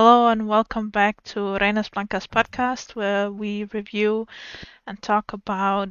[0.00, 4.28] Hello and welcome back to Reinas Blancas podcast, where we review
[4.86, 5.88] and talk about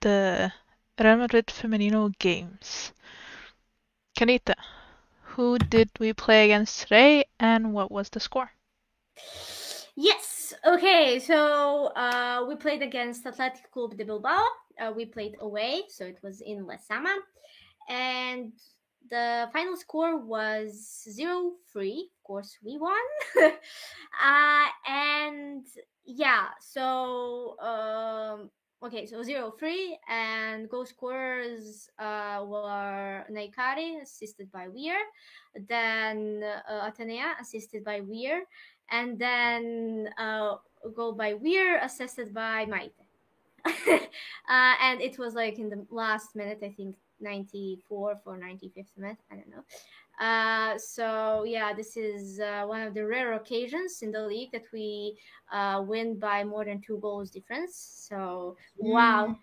[0.00, 0.52] the
[1.00, 2.92] Real Madrid Femenino games.
[4.14, 4.54] Canita,
[5.22, 8.50] who did we play against today and what was the score?
[9.96, 14.44] Yes, okay, so uh, we played against Athletic Club de Bilbao.
[14.78, 17.16] Uh, we played away, so it was in Lezama.
[17.88, 18.52] And
[19.08, 23.06] the final score was 0 3 course, we won.
[23.42, 25.64] uh, and
[26.04, 28.50] yeah, so um,
[28.84, 35.00] okay, so zero three, and goal scorers uh, were Nahikari, assisted by Weir,
[35.68, 38.44] then uh, Athenea, assisted by Weir,
[38.92, 40.56] and then uh,
[40.94, 42.92] goal by Weir, assisted by Maite.
[43.66, 49.18] uh, and it was like in the last minute, I think 94 for 95th minute.
[49.32, 49.64] I don't know.
[50.18, 54.64] Uh, so yeah, this is uh, one of the rare occasions in the league that
[54.72, 55.16] we
[55.52, 58.06] uh, win by more than two goals difference.
[58.08, 59.36] So wow,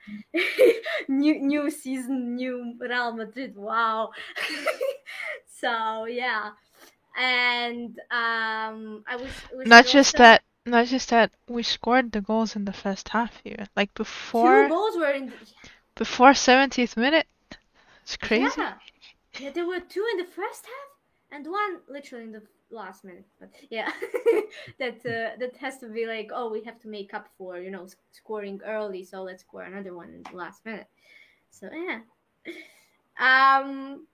[1.07, 3.55] new new season, new Real Madrid.
[3.55, 4.11] Wow.
[5.61, 6.51] so yeah,
[7.17, 10.43] and um, I was, was not just that.
[10.67, 13.67] Not just that we scored the goals in the first half here.
[13.75, 15.33] Like before two goals were in the...
[15.93, 17.27] before 70th minute,
[18.01, 18.49] it's crazy.
[18.57, 18.73] Yeah.
[19.39, 20.95] Yeah, there were two in the first half
[21.31, 23.25] and one literally in the last minute.
[23.39, 23.91] But yeah,
[24.79, 27.71] that uh, that has to be like, oh, we have to make up for you
[27.71, 30.87] know scoring early, so let's score another one in the last minute.
[31.49, 31.99] So yeah,
[33.19, 34.05] um,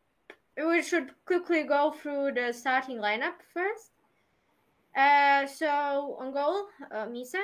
[0.57, 3.91] we should quickly go through the starting lineup first.
[4.95, 7.41] Uh, so on goal, uh, Misa.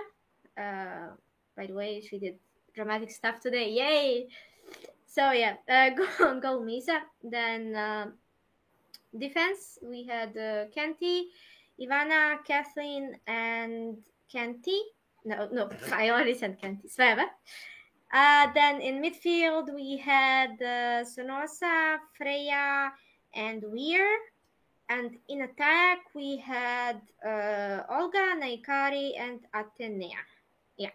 [0.58, 1.14] Uh,
[1.56, 2.36] by the way, she did
[2.76, 3.72] dramatic stuff today.
[3.72, 4.28] Yay!
[5.18, 7.02] So yeah, uh, go on goal Misa.
[7.24, 8.06] Then uh,
[9.18, 11.24] defense we had uh, Kenti,
[11.82, 13.98] Ivana, Kathleen, and
[14.32, 14.78] Kenti.
[15.26, 16.86] No, no, I already said Kenti.
[16.86, 17.26] Svava.
[18.14, 22.94] Uh, then in midfield we had uh, Zornoza, Freya,
[23.34, 24.08] and Weir.
[24.88, 30.22] And in attack we had uh, Olga, Nahikari, and Athenea.
[30.78, 30.92] Yeah.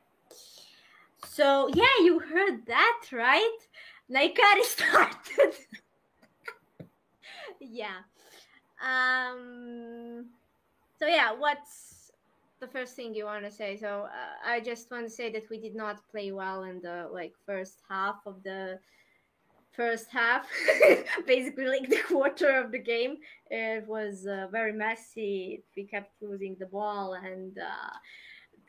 [1.27, 3.59] So yeah, you heard that right?
[4.13, 5.55] Nahikari started.
[7.61, 8.01] yeah.
[8.85, 10.27] Um.
[10.99, 12.13] So yeah, what's
[12.61, 13.77] the first thing you want to say?
[13.77, 17.09] So uh, I just want to say that we did not play well in the
[17.13, 18.79] like first half of the
[19.73, 20.47] first half
[21.27, 23.17] basically like the quarter of the game
[23.51, 27.97] it was uh, very messy we kept losing the ball and uh,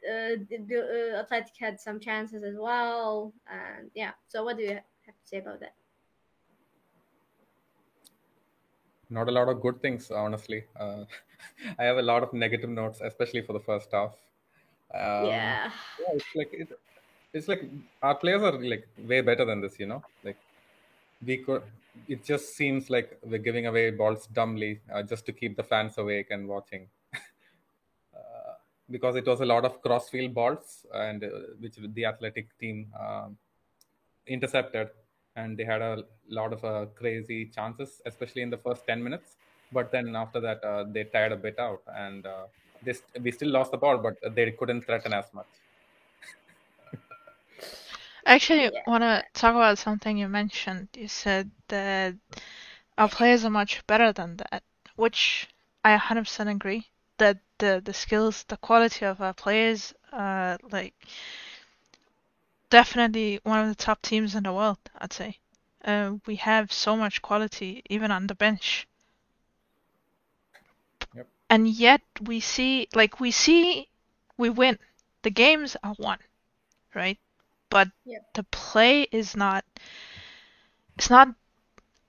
[0.10, 4.80] uh, the uh, athletic had some chances as well and yeah so what do you
[5.06, 5.76] have to say about that?
[9.10, 10.64] Not a lot of good things, honestly.
[10.80, 11.04] Uh,
[11.80, 14.14] I have a lot of negative notes, especially for the first half.
[14.94, 15.72] Um, yeah.
[16.00, 16.14] yeah.
[16.14, 16.80] It's like it,
[17.34, 17.64] it's like
[18.02, 20.04] our players are like way better than this, you know.
[20.24, 20.38] Like
[21.26, 21.64] we could.
[22.08, 25.98] It just seems like we're giving away balls dumbly uh, just to keep the fans
[26.00, 26.88] awake and watching.
[27.14, 28.54] uh,
[28.90, 31.28] because it was a lot of crossfield balls, and uh,
[31.60, 33.38] which the athletic team um,
[34.28, 34.90] intercepted
[35.36, 39.38] and they had a lot of uh, crazy chances, especially in the first 10 minutes.
[39.72, 42.46] But then after that, uh, they tired a bit out and uh,
[42.82, 45.48] they st- we still lost the ball, but they couldn't threaten as much.
[48.26, 50.90] I actually want to talk about something you mentioned.
[50.96, 52.16] You said that
[52.98, 54.64] our players are much better than that,
[54.96, 55.50] which
[55.84, 56.90] I 100% agree.
[57.18, 60.96] That the, the skills, the quality of our players, uh, like
[62.74, 65.38] definitely one of the top teams in the world, I'd say.
[65.86, 68.88] Uh, we have so much quality, even on the bench.
[71.14, 71.28] Yep.
[71.52, 73.90] And yet we see, like, we see
[74.38, 74.80] we win.
[75.22, 76.18] The games are won,
[76.96, 77.20] right?
[77.70, 78.34] But yep.
[78.34, 79.64] the play is not,
[80.96, 81.28] it's not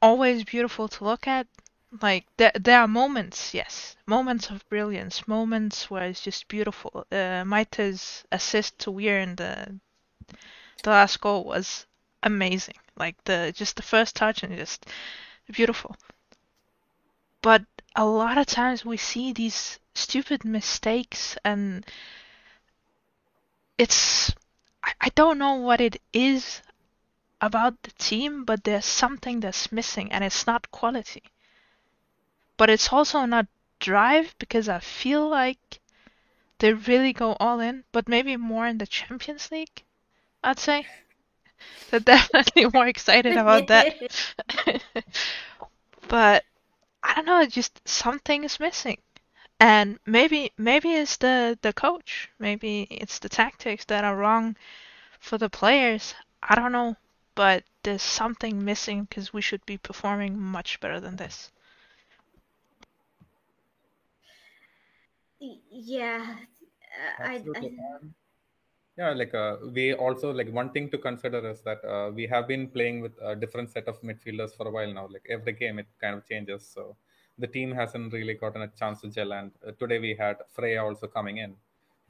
[0.01, 1.47] always beautiful to look at.
[2.01, 7.07] Like, there, there are moments, yes, moments of brilliance, moments where it's just beautiful.
[7.13, 9.79] Uh, Maite's assist to Weir in the
[10.83, 11.87] the last goal was
[12.23, 12.77] amazing.
[12.97, 14.87] Like the just the first touch and just
[15.51, 15.97] beautiful.
[17.43, 17.65] But
[17.95, 21.85] a lot of times we see these stupid mistakes and
[23.79, 24.33] it's
[24.83, 26.63] I, I don't know what it is
[27.41, 31.23] about the team, but there's something that's missing and it's not quality.
[32.57, 33.47] But it's also not
[33.81, 35.81] drive because I feel like
[36.59, 39.83] they really go all in, but maybe more in the Champions League.
[40.45, 40.87] I'd say.
[41.91, 43.89] They're definitely more excited about that.
[46.09, 46.45] but
[47.03, 49.03] I don't know, just something is missing.
[49.61, 52.31] And maybe maybe it's the the coach.
[52.39, 54.57] Maybe it's the tactics that are wrong
[55.21, 56.15] for the players.
[56.43, 56.97] I don't know,
[57.35, 61.51] but there's something missing because we should be performing much better than this.
[65.71, 66.37] Yeah,
[66.99, 67.71] uh, I, I
[68.97, 72.47] Yeah, like uh, we also like one thing to consider is that uh, we have
[72.47, 75.09] been playing with a different set of midfielders for a while now.
[75.11, 76.65] Like every game, it kind of changes.
[76.73, 76.97] So
[77.39, 79.33] the team hasn't really gotten a chance to gel.
[79.33, 81.57] And uh, today we had Freya also coming in.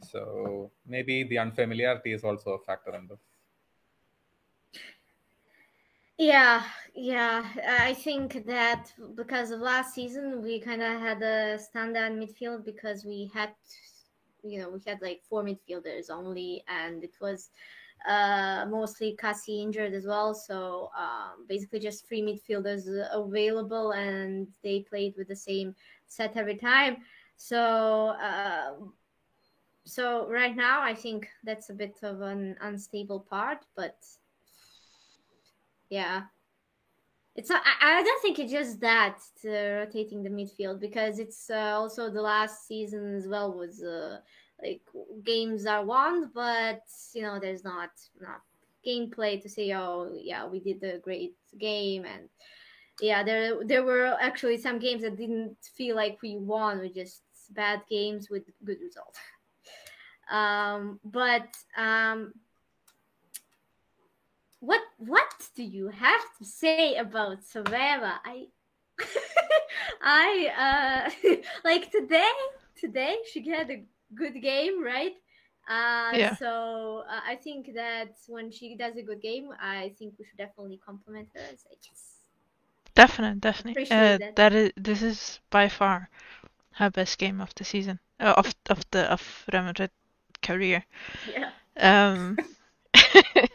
[0.03, 3.21] So maybe the unfamiliarity is also a factor in this.
[6.19, 6.63] Yeah,
[6.95, 7.45] yeah.
[7.67, 13.05] I think that because of last season, we kind of had a standard midfield because
[13.05, 13.51] we had,
[14.45, 17.51] you know, we had like four midfielders only, and it was
[18.09, 20.35] uh, mostly Cassie injured as well.
[20.35, 25.75] So um, basically, just three midfielders available, and they played with the same
[26.07, 26.99] set every time.
[27.37, 28.75] So, uh,
[29.85, 33.97] so right now, I think that's a bit of an unstable part, but
[35.91, 36.23] yeah
[37.37, 41.51] it's not I, I don't think it's just that uh, rotating the midfield because it's
[41.51, 44.19] uh, also the last season as well was uh,
[44.63, 44.83] like
[45.25, 46.83] games are won but
[47.15, 48.43] you know there's not enough
[48.87, 52.29] gameplay to say oh yeah we did a great game and
[53.01, 57.23] yeah there there were actually some games that didn't feel like we won we just
[57.51, 59.17] bad games with good result.
[60.31, 62.33] Um but um
[64.69, 68.13] what what do you have to say about Svava?
[68.25, 68.47] I
[70.03, 72.33] I uh like today
[72.77, 75.15] today she had a good game, right?
[75.69, 76.37] Uh Yeah.
[76.39, 80.39] so uh, I think that when she does a good game, I think we should
[80.39, 82.21] definitely compliment her and say yes.
[82.95, 83.87] Definitely, definitely.
[83.91, 84.37] Uh, that.
[84.37, 86.09] that is this is by far
[86.73, 88.01] her best game of the season.
[88.21, 89.91] Uh, of of the of Real Madrid
[90.43, 90.85] career.
[91.25, 91.53] Yeah.
[91.79, 92.39] Um,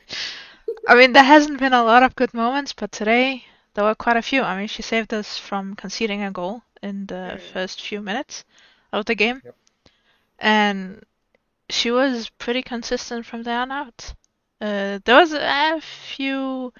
[0.90, 4.18] I mean, there hasn't been a lot of good moments, but today there were quite
[4.18, 4.42] a few.
[4.44, 7.54] I mean, she saved us from conceding a goal in the Mm.
[7.54, 8.44] first few minutes
[8.92, 9.56] of the game, Yep.
[10.40, 11.04] and
[11.70, 14.14] she was pretty consistent from there on out.
[14.62, 16.74] Uh, there was a few,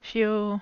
[0.00, 0.60] few,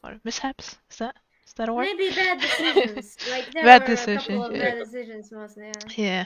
[0.00, 0.78] what mishaps?
[0.90, 1.90] Is that is that a word?
[1.92, 3.18] Maybe bad decisions.
[3.26, 4.58] Like there Bad were a couple of yeah.
[4.58, 5.66] bad decisions mostly.
[5.66, 5.88] Yeah.
[5.96, 6.24] Yeah,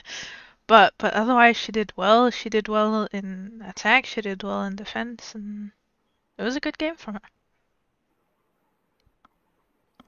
[0.69, 2.31] but but otherwise she did well.
[2.31, 4.05] She did well in attack.
[4.05, 5.73] She did well in defense, and
[6.37, 7.21] it was a good game from her.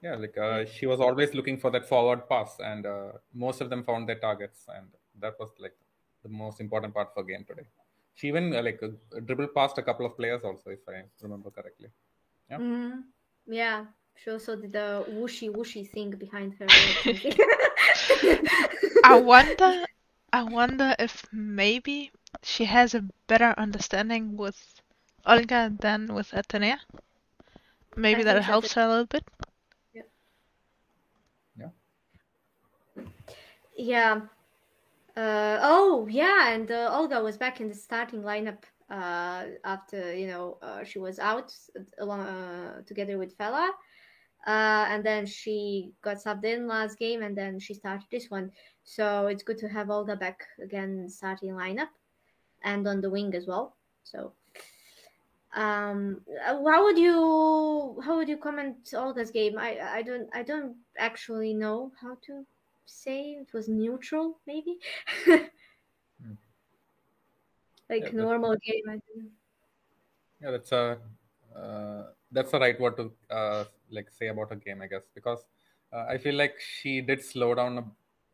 [0.02, 3.70] Yeah, like uh, she was always looking for that forward pass, and uh, most of
[3.70, 4.88] them found their targets, and
[5.20, 5.76] that was like
[6.24, 7.66] the most important part for game today.
[8.14, 8.88] She even uh, like uh,
[9.24, 11.88] dribbled past a couple of players also, if I remember correctly.
[12.50, 12.58] Yeah.
[12.58, 13.00] hmm
[13.46, 13.86] Yeah.
[14.14, 16.68] She also did the whooshy whooshy thing behind her.
[19.02, 19.84] I wonder,
[20.32, 22.10] I wonder if maybe
[22.42, 24.80] she has a better understanding with
[25.26, 26.78] Olga than with Athenea.
[27.96, 28.80] Maybe that helps too.
[28.80, 29.24] her a little bit.
[29.92, 31.68] Yeah.
[33.76, 34.20] Yeah.
[35.16, 40.26] Uh, oh, yeah, and uh, Olga was back in the starting lineup uh, after you
[40.26, 41.54] know uh, she was out
[41.98, 43.68] along uh, together with Feller,
[44.46, 48.50] uh, and then she got subbed in last game, and then she started this one.
[48.84, 51.88] So it's good to have Olga back again starting lineup,
[52.62, 53.76] and on the wing as well.
[54.04, 54.32] So,
[55.54, 59.58] um, uh, how would you how would you comment Olga's game?
[59.58, 62.44] I I don't I don't actually know how to
[62.86, 64.78] say it was neutral, maybe.
[67.92, 69.28] Like Yeah, normal game, I think.
[70.40, 70.98] Yeah, that's a
[71.54, 75.44] uh, that's the right word to uh, like say about her game, I guess, because
[75.92, 77.84] uh, I feel like she did slow down a,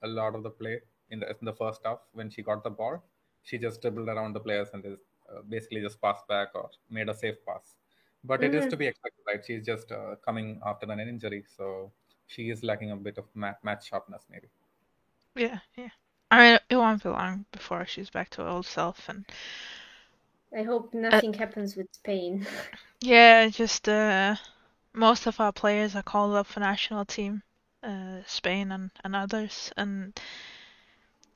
[0.06, 2.70] a lot of the play in the in the first half when she got the
[2.70, 3.02] ball.
[3.42, 7.08] She just dribbled around the players and just, uh, basically just passed back or made
[7.08, 7.76] a safe pass.
[8.24, 8.68] But it is Mhm.
[8.68, 9.44] to be expected, right?
[9.44, 11.92] She's just uh, coming after an injury, so
[12.26, 14.48] she is lacking a bit of ma- match sharpness, maybe.
[15.34, 15.90] Yeah, yeah.
[16.30, 19.24] I mean, it won't be long before she's back to her old self, and
[20.54, 22.46] I hope nothing happens with Spain.
[23.00, 24.36] yeah, just uh,
[24.98, 27.42] most of our players are called up for national team,
[27.82, 30.20] uh, Spain and and others, and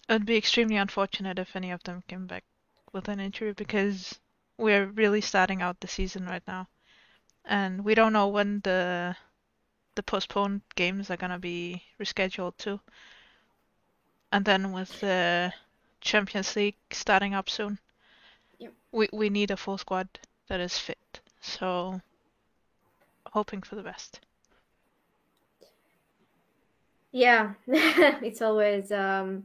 [0.08, 2.44] it would be extremely unfortunate if any of them came back
[2.92, 4.18] with an injury because
[4.58, 6.66] we're really starting out the season right now,
[7.44, 9.16] and we don't know when the
[9.94, 12.80] the postponed games are gonna be rescheduled to.
[14.32, 15.54] And then with the
[16.00, 17.78] Champions League starting up soon,
[18.58, 18.72] Yep.
[18.90, 20.08] we we need a full squad
[20.48, 21.20] that is fit.
[21.40, 22.00] So
[23.32, 24.20] hoping for the best.
[27.10, 29.44] Yeah, it's always um,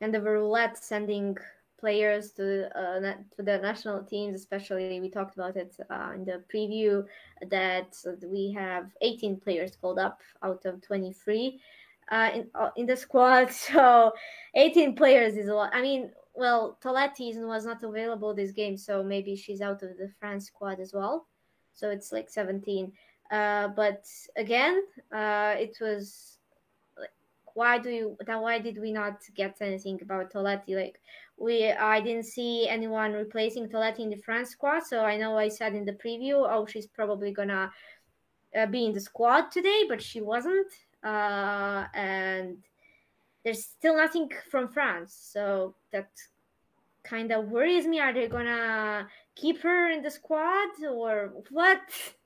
[0.00, 1.36] kind of a roulette sending
[1.78, 3.00] players to uh,
[3.36, 4.34] to the national teams.
[4.34, 7.04] Especially, we talked about it uh, in the preview
[7.50, 7.96] that
[8.26, 11.58] we have 18 players called up out of 23
[12.10, 13.50] uh, in uh, in the squad.
[13.72, 14.12] So
[14.54, 15.70] 18 players is a lot.
[15.72, 20.10] I mean, well, Toletti was not available this game, so maybe she's out of the
[20.20, 21.26] France squad as well.
[21.72, 22.92] So it's like 17.
[23.30, 24.04] Uh, but
[24.36, 24.82] again,
[25.12, 26.38] uh, it was
[26.98, 27.10] like,
[27.54, 28.16] why do you?
[28.26, 30.74] Then why did we not get anything about Toletti?
[30.74, 31.00] Like
[31.36, 34.84] we, I didn't see anyone replacing Toletti in the France squad.
[34.84, 37.70] So I know I said in the preview, oh, she's probably gonna
[38.56, 40.72] uh, be in the squad today, but she wasn't.
[41.04, 42.58] Uh, and
[43.44, 46.10] there's still nothing from France, so that
[47.04, 48.00] kind of worries me.
[48.00, 51.80] Are they gonna keep her in the squad or what?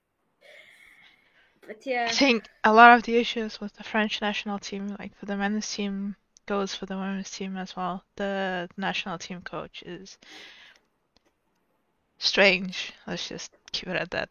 [1.67, 5.15] But yeah, I think a lot of the issues with the French national team, like
[5.17, 6.17] for the men's team,
[6.47, 8.05] goes for the women's team as well.
[8.17, 10.19] The national team coach is
[12.19, 12.93] strange.
[13.07, 14.31] Let's just keep it at that.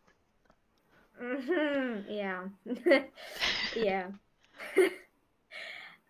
[1.21, 2.47] Mhm, yeah,
[3.73, 4.11] yeah.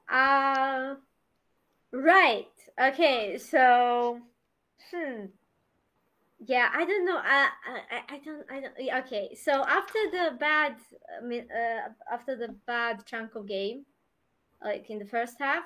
[0.09, 0.95] uh,
[1.91, 2.47] right.
[2.79, 3.37] Okay.
[3.37, 4.19] So,
[4.91, 5.25] hmm.
[6.45, 7.17] Yeah, I don't know.
[7.17, 7.47] I,
[7.91, 9.05] I, I don't, I don't.
[9.05, 10.75] Okay, so after the bad,
[11.23, 13.85] uh, after the bad chunk of game,
[14.63, 15.63] like in the first half,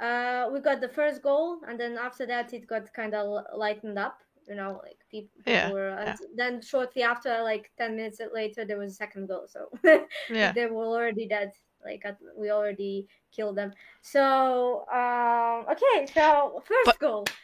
[0.00, 3.98] uh, we got the first goal, and then after that, it got kind of lightened
[3.98, 4.18] up.
[4.48, 5.88] You know, like people, people Yeah, were.
[6.04, 6.16] yeah.
[6.36, 9.46] Then shortly after, like ten minutes later, there was a second goal.
[9.48, 9.70] So
[10.30, 10.52] Yeah.
[10.52, 11.52] they were already dead.
[11.84, 12.04] Like
[12.36, 13.72] we already killed them.
[14.02, 17.24] So um, okay, so first But- goal.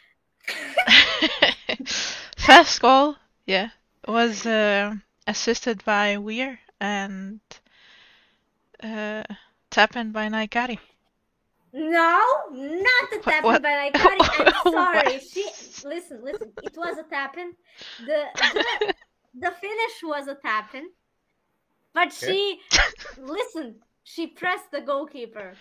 [2.45, 3.69] First goal, yeah,
[4.07, 4.95] was uh,
[5.27, 7.39] assisted by Weir and
[8.83, 9.23] uh,
[9.69, 10.79] tap in by Nahikari.
[11.73, 12.19] No,
[12.51, 14.53] not the What- tap in what- by Nahikari.
[14.65, 15.19] I'm sorry.
[15.19, 15.43] She
[15.85, 16.51] listen, listen.
[16.63, 17.53] It was a tap in.
[18.05, 18.93] The, the
[19.39, 20.89] the finish was a tap in,
[21.93, 22.59] but she
[23.17, 23.75] listen.
[24.03, 25.53] She pressed the goalkeeper.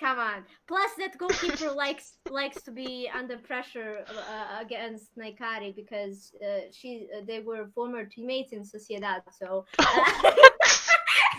[0.00, 0.44] Come on.
[0.66, 7.06] Plus, that goalkeeper likes likes to be under pressure uh, against Nahikari because uh, she
[7.14, 9.20] uh, they were former teammates in Sociedad.
[9.38, 9.84] So uh,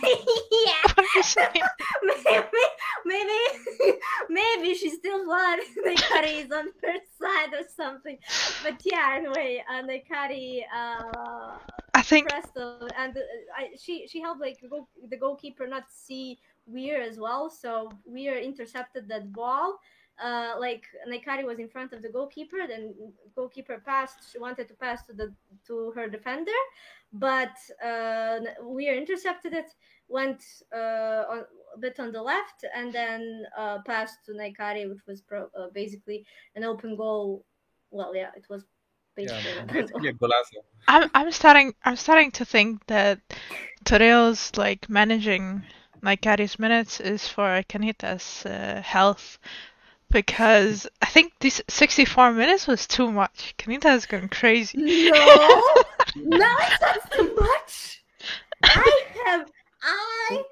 [0.03, 0.81] yeah.
[0.95, 1.63] What are you saying?
[2.25, 2.63] maybe,
[3.05, 3.97] maybe,
[4.29, 8.17] maybe she still wants Nahikari is on her side or something.
[8.63, 11.57] But yeah, anyway, uh, Nahikari uh,
[11.93, 13.21] I think pressed the, and uh,
[13.57, 17.49] I, she she helped like go, the goalkeeper not see Weir as well.
[17.49, 19.79] So Weir intercepted that ball.
[20.21, 22.93] Uh, like Nahikari was in front of the goalkeeper, then
[23.35, 24.31] goalkeeper passed.
[24.31, 25.33] She wanted to pass to the
[25.67, 26.59] to her defender,
[27.13, 29.71] but uh, Weir intercepted it.
[30.07, 30.43] Went
[30.75, 35.21] uh, on, a bit on the left, and then uh, passed to Nahikari, which was
[35.21, 37.45] pro, uh, basically an open goal.
[37.91, 38.65] Well, yeah, it was
[39.21, 40.01] Yeah, basically an open goal.
[40.01, 40.59] basically a golazo.
[40.87, 43.19] I'm I'm starting I'm starting to think that
[43.85, 45.63] Torreo's like managing
[46.03, 49.37] Nahikari's minutes is for Kanita's uh, health
[50.09, 53.55] because I think this 64 minutes was too much.
[53.57, 54.77] Kanita has gone crazy.
[54.77, 54.83] No,
[56.15, 58.03] no, it's not too much.
[58.63, 60.43] I have, I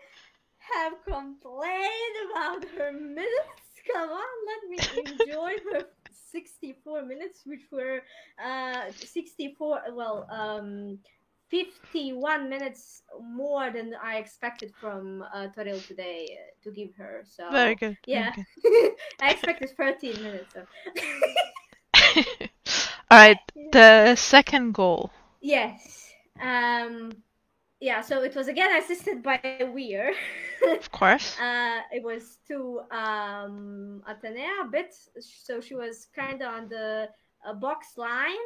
[0.58, 3.66] have complained about her minutes.
[3.92, 5.86] Come on, let me enjoy her
[6.32, 8.02] 64 minutes, which were
[8.44, 9.82] uh 64.
[9.94, 11.00] Well, um.
[11.50, 17.24] 51 minutes more than I expected from uh, Toril today uh, to give her.
[17.26, 17.98] So Very good.
[18.06, 18.92] very yeah, good.
[19.22, 20.54] I expected 13 minutes.
[20.54, 20.66] So.
[23.12, 23.40] All right,
[23.72, 25.12] the second goal.
[25.42, 26.14] Yes.
[26.42, 27.12] Um
[27.82, 29.40] yeah, so it was again assisted by
[29.74, 30.14] Weir.
[30.70, 31.40] Of course.
[31.42, 34.94] uh it was to um Athenea a bit.
[35.20, 37.10] So she was kind of on the
[37.46, 38.46] uh, box line.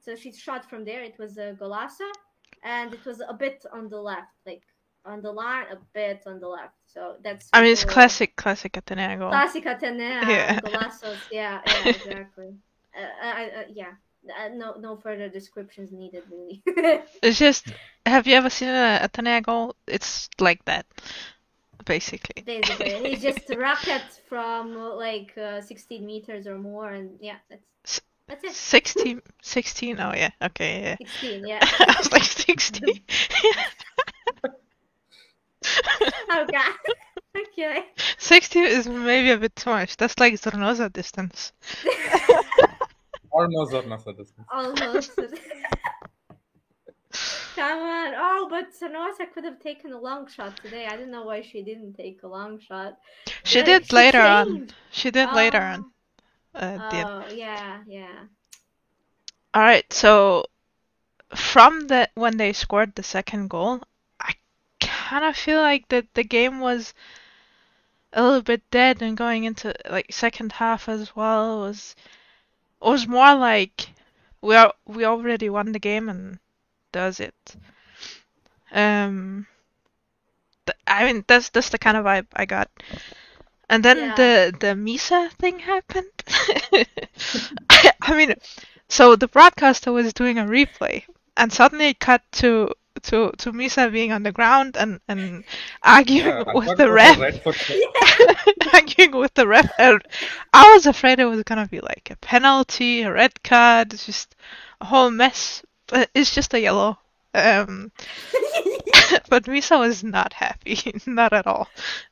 [0.00, 1.02] So she shot from there.
[1.02, 2.10] It was a golazo
[2.62, 4.62] and it was a bit on the left, like
[5.04, 6.74] on the line, a bit on the left.
[6.86, 9.30] So that's I mean, it's classic, classic Athenea goal.
[9.30, 10.54] Classic Athenea Yeah.
[10.54, 11.18] and golazos.
[11.32, 12.54] Yeah, yeah, exactly.
[12.96, 13.92] uh, I, I, yeah.
[14.28, 16.62] Uh, no, no further descriptions needed, really.
[17.22, 17.72] It's just,
[18.06, 19.74] have you ever seen a Athenea goal?
[19.88, 20.86] It's like that,
[21.84, 22.42] basically.
[22.42, 28.00] Basically, he just rocket from like uh, 16 meters or more, and yeah, that's
[28.32, 28.54] S- that's it.
[28.54, 30.96] 16, 16, oh yeah, okay, yeah.
[31.08, 31.58] 16, yeah.
[31.62, 32.82] I was like 16?
[36.30, 36.74] oh god.
[37.36, 37.84] okay.
[38.18, 39.96] 60 is maybe a bit too much.
[39.96, 41.52] That's like Zornoza distance.
[43.30, 44.46] Almost or not so distance.
[44.52, 45.12] Almost.
[47.54, 48.14] Come on.
[48.16, 50.86] Oh, but Zornoza could have taken a long shot today.
[50.86, 52.98] I don't know why she didn't take a long shot.
[53.44, 54.68] She Yeah, did she later on.
[54.90, 55.74] She did later Oh.
[55.74, 55.92] on.
[56.54, 56.78] Uh.
[56.78, 58.24] Oh, yeah, yeah.
[59.54, 60.44] All right, so
[61.34, 63.82] from the when they scored the second goal,
[64.20, 64.34] I
[64.80, 66.94] kind of feel like that the game was
[68.14, 71.94] a little bit dead and going into like second half as well was
[72.82, 73.90] it was more like
[74.40, 76.38] we are we already won the game and
[76.92, 77.56] does it.
[78.72, 79.46] Um,
[80.66, 82.70] th- I mean that's that's the kind of vibe I got.
[83.72, 84.14] And then Yeah.
[84.14, 86.12] the the Misa thing happened.
[88.02, 88.34] I mean,
[88.88, 91.04] so the broadcaster was doing a replay,
[91.36, 95.44] and suddenly it cut to to to Misa being on the ground and and
[95.82, 97.44] arguing Yeah, with the ref, a
[98.74, 99.70] arguing with the ref.
[99.78, 100.02] And
[100.52, 104.34] I was afraid it was gonna be like a penalty, a red card, it's just
[104.80, 105.62] a whole mess.
[105.86, 106.98] But it's just a yellow.
[107.34, 107.92] Um,
[109.28, 111.68] but Misa was not happy, not at all.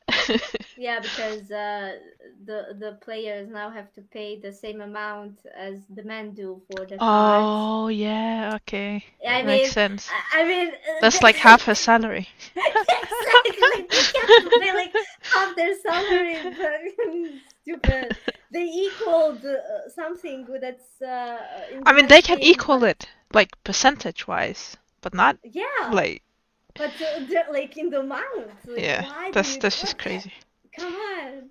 [0.75, 1.97] yeah, because uh,
[2.45, 6.85] the the players now have to pay the same amount as the men do for
[6.85, 7.53] the cards.
[7.57, 10.15] Oh yeah, okay, I mean, makes sense.
[10.33, 12.29] I- I mean, uh, That's like half a salary.
[12.55, 13.63] exactly.
[13.71, 14.93] Like, they have to pay like
[15.33, 16.55] half their salary.
[17.61, 18.15] Stupid.
[18.51, 21.01] They equaled uh, something that's.
[21.01, 21.39] Uh,
[21.85, 26.23] I mean, they can equal it like percentage wise, but not Yeah, like
[26.77, 28.67] but uh, they're, like in the mouth.
[28.67, 28.99] Like, yeah.
[28.99, 29.97] why That's that's do just that?
[29.97, 30.33] crazy.
[30.75, 31.49] Come on.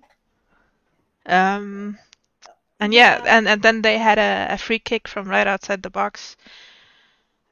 [1.25, 1.97] Um,
[2.79, 3.23] and yeah, Yeah.
[3.25, 6.35] and and then they had a, a free kick from right outside the box.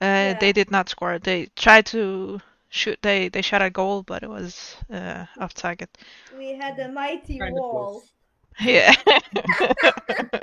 [0.02, 0.34] Uh, Yeah.
[0.40, 1.20] they did not score.
[1.20, 3.00] They tried to shoot.
[3.02, 5.90] They they shot a goal, but it was uh, off target.
[6.32, 8.04] We had a mighty Kinda wall.
[8.60, 8.94] Yeah.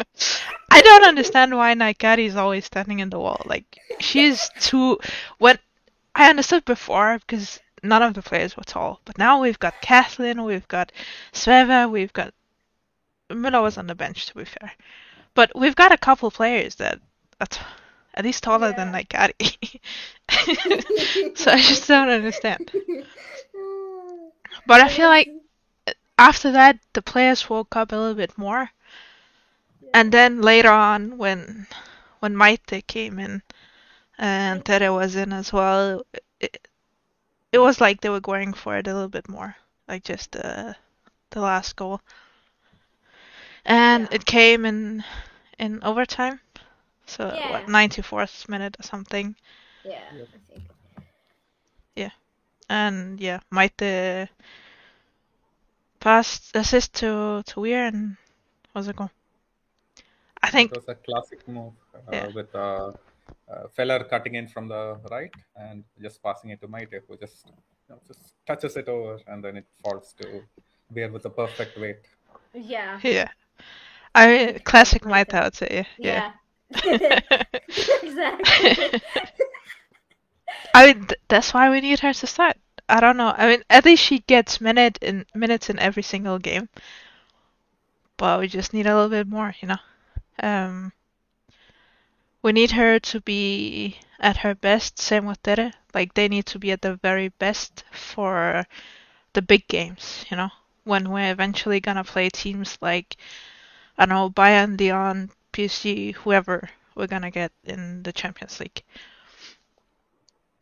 [0.70, 3.42] I don't understand why Nahikari is always standing in the wall.
[3.46, 4.98] Like she's too.
[5.38, 5.58] When
[6.16, 10.44] I understood before because none of the players were tall, but now we've got Kathleen,
[10.44, 10.90] we've got
[11.34, 12.32] Svava, we've got
[13.28, 14.72] Müller was on the bench to be fair,
[15.34, 17.00] but we've got a couple players that
[17.38, 17.60] are t-
[18.14, 19.78] at least taller than like Nahikari.
[21.36, 22.70] so I just don't understand.
[24.66, 25.28] But I feel like
[26.18, 28.70] after that the players woke up a little bit more
[29.92, 31.66] and then later on when
[32.20, 33.42] when Maite came in
[34.18, 36.02] and Tere was in as well
[36.40, 36.68] it,
[37.52, 39.56] it was like they were going for it a little bit more
[39.88, 40.76] like just the
[41.30, 42.00] the last goal
[43.64, 44.14] and Yeah.
[44.16, 45.04] it came in
[45.58, 46.40] in overtime
[47.06, 47.50] so Yeah.
[47.52, 49.36] what 94th minute or something
[49.84, 50.28] yeah, Yep.
[50.34, 50.64] I think.
[52.68, 54.28] and yeah Maite
[56.00, 58.16] passed assist to to Weir and
[58.74, 59.10] was a goal
[60.42, 62.28] I think It was a classic move uh, Yeah.
[62.34, 62.92] with uh,
[63.50, 67.46] uh, Feller cutting in from the right and just passing it to Maite, who just
[67.46, 67.52] you
[67.94, 70.42] know, just touches it over and then it falls to
[70.90, 72.00] Weir with the perfect weight.
[72.54, 73.00] Yeah.
[73.02, 73.28] Yeah.
[74.14, 75.86] I mean, classic Like Maite, I would say.
[75.98, 76.22] Yeah.
[76.72, 77.20] Yeah.
[78.02, 79.00] exactly.
[80.74, 82.56] I mean, th- that's why we need her to start.
[82.88, 83.34] I don't know.
[83.36, 86.68] I mean, at least she gets minute in minutes in every single game.
[88.18, 89.78] But we just need a little bit more, you know.
[90.42, 90.92] Um,
[92.46, 95.00] we need her to be at her best.
[95.00, 95.72] Same with Tere.
[95.92, 98.64] Like they need to be at the very best for
[99.32, 100.50] the big games, you know.
[100.84, 103.16] When we're eventually gonna play teams like
[103.98, 108.84] I don't know Bayern, Lyon, PSG, whoever we're gonna get in the Champions League.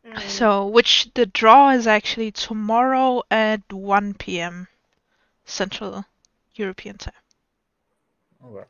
[0.06, 0.20] Mm.
[0.20, 4.68] So, which the draw is actually tomorrow at 1 p.m.
[5.44, 6.06] Central
[6.54, 7.22] European time.
[8.42, 8.64] Oh, wow.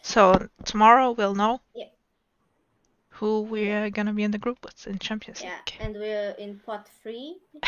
[0.00, 1.88] So tomorrow we'll know Yeah.
[3.16, 5.74] Who we are gonna be in the group with in Champions yeah, League.
[5.80, 7.36] and we're in pot three.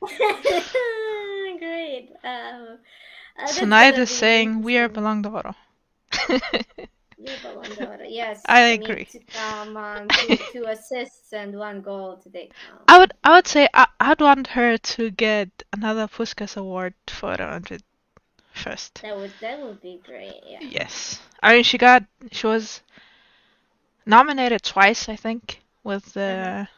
[1.58, 2.10] Great.
[2.24, 2.78] Um,
[3.38, 4.88] uh, Tonight is saying we are interesting.
[4.88, 5.54] Ballon d'Oro.
[7.18, 7.98] You Ballon d'Oro.
[8.08, 9.04] Yes, I we agree.
[9.06, 12.50] to come on two, two assists and one goal today.
[12.70, 16.94] Um, I would I would say I, I'd want her to get another Puskas award
[17.08, 17.82] for the 100
[18.52, 19.02] first.
[19.02, 20.40] that would that would be great.
[20.46, 20.58] Yeah.
[20.62, 21.20] Yes.
[21.42, 22.82] I mean she got she was
[24.06, 26.68] nominated twice I think with the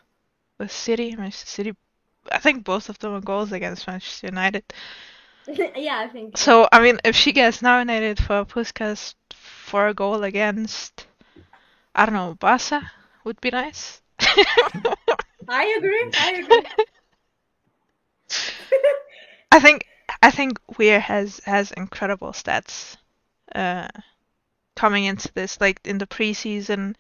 [0.59, 1.15] with City.
[1.17, 1.77] Manchester City
[2.31, 4.65] I think both of them goals against Manchester United.
[5.77, 6.37] yeah, I think.
[6.37, 11.07] So I mean if she gets nominated for a Puskas for a goal against
[11.95, 12.91] I don't know, Barca
[13.25, 14.01] would be nice.
[15.49, 16.13] I agree.
[16.19, 16.67] I agree.
[19.53, 19.87] I think
[20.23, 22.97] I think Weir has has incredible stats
[23.55, 23.89] uh
[24.77, 26.97] coming into this like in the preseason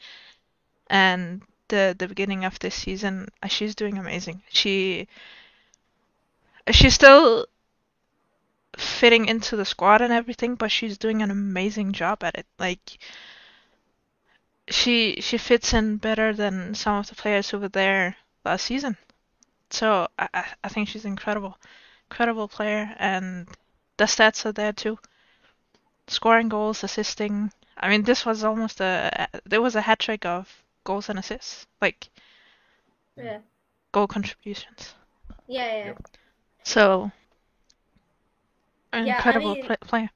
[0.88, 4.42] and the the beginning of this season, uh, she's doing amazing.
[4.50, 5.08] She
[6.72, 7.46] she's still
[8.76, 12.46] fitting into the squad and everything, but she's doing an amazing job at it.
[12.58, 12.98] Like
[14.68, 18.96] she she fits in better than some of the players who were there last season.
[19.70, 21.58] So I- I think she's incredible,
[22.10, 23.48] incredible player, and
[23.98, 24.98] the stats are there too.
[26.06, 27.50] Scoring goals, assisting.
[27.76, 31.66] I mean, this was almost a there was a hat trick of goals and assists,
[31.80, 32.08] like
[33.16, 33.38] Yeah.
[33.92, 34.94] goal contributions.
[35.48, 35.86] Yeah, yeah.
[35.86, 35.98] Yep.
[36.64, 37.10] So
[38.92, 40.10] an Yeah, I incredible mean- pla player.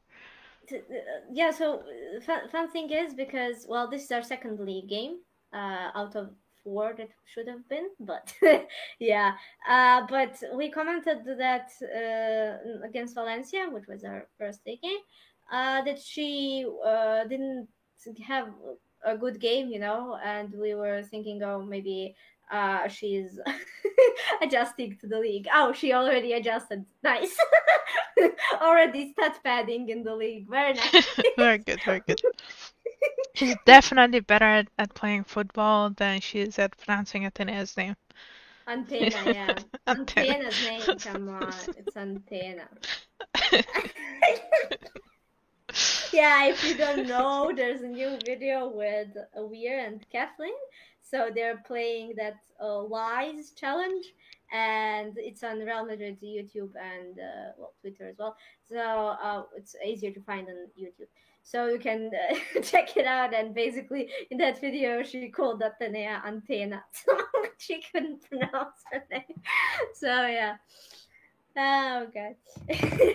[0.69, 4.59] T- uh, yeah so uh, fun, fun thing is because well this is our second
[4.59, 5.19] league game
[5.55, 6.31] uh out of
[6.65, 8.35] four that should have been but
[8.99, 9.35] yeah
[9.71, 14.99] uh but we commented that uh against valencia which was our first league game
[15.53, 17.69] uh that she uh didn't
[18.27, 18.49] have
[19.05, 22.15] a good game you know and we were thinking oh maybe
[22.51, 23.39] uh she's
[24.43, 25.47] adjusting to the league.
[25.53, 26.85] Oh she already adjusted.
[27.03, 27.37] Nice.
[28.61, 30.49] Already stat padding in the league.
[30.49, 31.21] Very nice.
[31.37, 32.21] Very good, very good.
[33.35, 37.95] She's definitely better at, at playing football than she is at pronouncing Athena's name.
[38.67, 39.55] antenna yeah.
[39.87, 40.47] Antenna.
[40.47, 41.53] antenna's name come on.
[41.77, 42.69] It's antenna
[46.17, 50.59] yeah if you don't know there's a new video with Weir and Kathleen.
[51.03, 54.07] So they're playing that uh, lies challenge
[54.51, 58.35] and it's on Real Madrid YouTube and uh, well Twitter as well.
[58.67, 61.13] So uh, it's easier to find on YouTube.
[61.43, 63.35] So you can uh, check it out.
[63.35, 67.13] And basically in that video she called Athenea Antenna so
[67.59, 69.43] she couldn't pronounce her name.
[69.93, 70.57] So yeah
[71.57, 72.37] oh god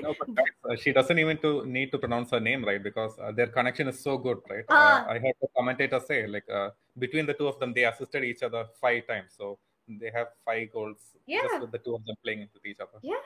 [0.02, 0.30] No, but
[0.70, 3.88] uh, she doesn't even to need to pronounce her name right because uh, their connection
[3.88, 4.66] is so good, right?
[4.70, 5.06] Ah.
[5.06, 8.24] Uh, I heard the commentator say like uh, between the two of them, they assisted
[8.24, 11.42] each other five times, so they have five goals Yeah.
[11.44, 13.02] just with the two of them playing with each other.
[13.02, 13.22] Yeah,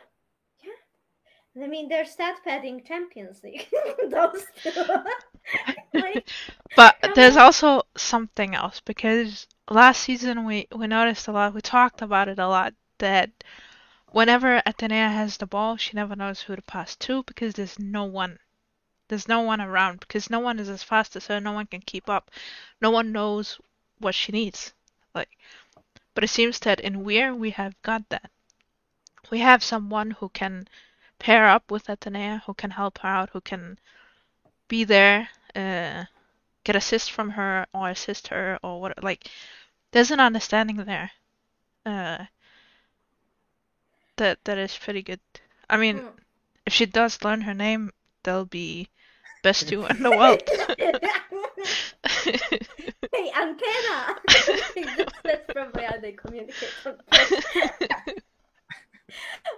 [0.63, 1.63] yeah.
[1.63, 3.67] I mean, they're stat padding Champions League.
[4.09, 4.71] Those two.
[5.93, 6.27] like,
[6.75, 7.43] But there's on.
[7.43, 12.39] also something else because last season we, we noticed a lot, we talked about it
[12.39, 13.31] a lot, that
[14.15, 18.05] whenever Athenea has the ball, she never knows who to pass to because there's no
[18.05, 18.39] one.
[19.09, 21.81] There's no one around because no one is as fast as her, no one can
[21.81, 22.31] keep up.
[22.79, 23.59] No one knows
[23.99, 24.71] what she needs.
[25.13, 25.37] Like
[26.13, 28.31] but it seems that in Weir we have got that.
[29.31, 30.69] We have someone who can
[31.19, 33.77] pair up with Athenea, who can help her out, who can
[34.69, 36.05] be there, uh,
[36.63, 39.27] get assist from her or assist her or what like
[39.91, 41.11] there's an understanding there.
[41.85, 42.27] Uh
[44.17, 45.19] that that is pretty good.
[45.69, 46.07] I mean, hmm.
[46.65, 47.91] if she does learn her name,
[48.23, 48.89] they'll be
[49.43, 50.41] best two in the world.
[53.13, 54.19] hey, antenna!
[55.23, 56.69] that's, probably how they communicate.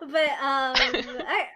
[0.02, 1.47] but um, I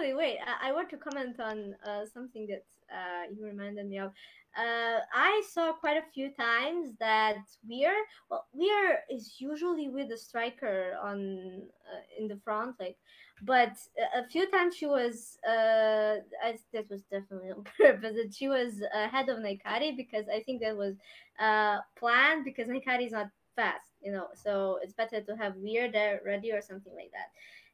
[0.00, 0.38] actually, wait.
[0.46, 4.12] I, I want to comment on uh, something that uh, you reminded me of.
[4.58, 7.36] Uh, I saw quite a few times that
[7.68, 7.94] Weir,
[8.30, 12.96] well, Weir is usually with the striker on uh, in the front, like,
[13.42, 13.74] but
[14.16, 18.16] a- few times she was, uh, I, that was definitely on purpose.
[18.16, 20.96] That she was ahead of Nahikari because I think that was
[21.40, 24.26] uh planned because Nahikari is not fast, you know.
[24.34, 27.30] So it's better to have Weir there ready or something like that.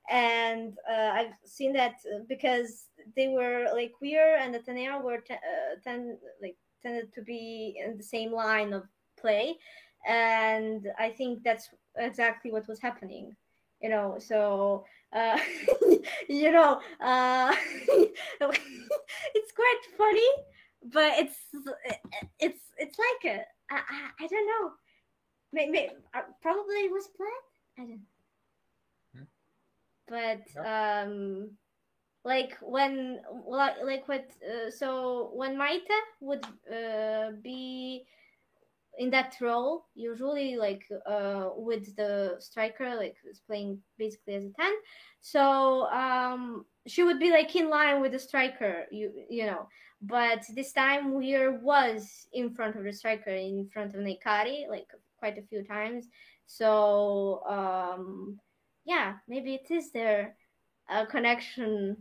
[0.08, 5.18] And uh, I've seen that uh, because they were like Weir and the Athenea were
[5.18, 8.84] te- uh, ten, like tended to be in the same line of
[9.18, 9.56] play,
[10.06, 13.34] and I think that's exactly what was happening.
[13.82, 15.38] You know, so uh,
[16.28, 17.54] you know, uh,
[17.88, 20.30] it's quite funny,
[20.84, 21.36] but it's
[22.38, 23.40] it's it's like a
[23.70, 24.72] I, I, I don't know.
[25.52, 27.78] Maybe uh, probably it was planned.
[27.78, 27.98] I don't.
[27.98, 28.15] Hmm.
[30.08, 31.50] But um,
[32.24, 38.04] like when like what uh, so when Maite would uh, be
[38.98, 44.50] in that role usually like uh with the striker like who's playing basically as a
[44.58, 44.72] 10
[45.20, 49.68] so um she would be like in line with the striker you you know.
[50.02, 54.88] But this time Weir was in front of the striker in front of Nahikari like
[55.18, 56.06] quite a few times.
[56.46, 58.38] So um
[58.86, 60.36] yeah maybe it is their
[60.88, 61.96] uh, connection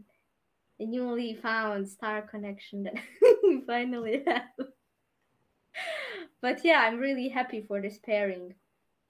[0.80, 2.96] the newly found star connection that
[3.44, 4.68] we finally have
[6.42, 8.54] but yeah i'm really happy for this pairing.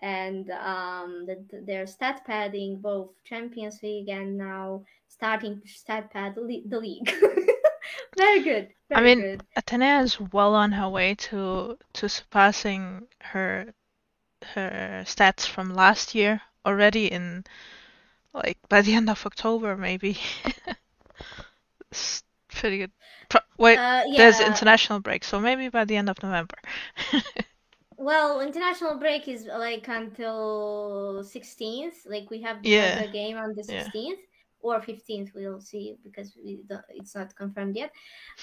[0.02, 6.36] And um that they're stat padding both champions league and now starting to stat pad
[6.36, 7.10] the le- the league.
[8.18, 9.44] Very good I mean, good.
[9.58, 13.74] Athenea is well on her way to to surpassing her
[14.54, 17.44] her stats from last year already in
[18.34, 20.18] like by the end of October maybe.
[21.92, 22.92] it's pretty good.
[23.30, 26.58] Pro- wait, Uh, there's international break, so maybe by the end of November.
[27.98, 32.06] Well, international break is like until 16th.
[32.06, 33.06] Like we have the Yeah.
[33.06, 33.92] other game on the Yeah.
[34.66, 35.34] 16th or 15th.
[35.36, 37.92] We'll see because we it's not confirmed yet.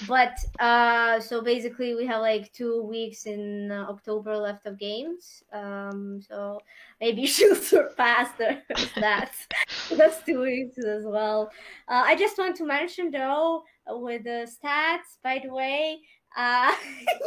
[0.06, 5.42] But uh, so basically we have like two weeks in uh, October left of games.
[5.52, 6.60] Um, so
[7.00, 9.46] maybe she'll surpass the stats
[9.96, 11.50] those two weeks as well.
[11.88, 16.00] Uh, I just want to mention though with the stats, by the way,
[16.36, 16.72] uh,